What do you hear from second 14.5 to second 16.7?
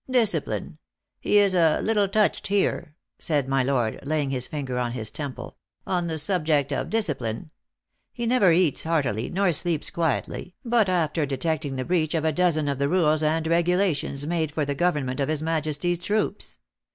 for the government of his Majesty s troops.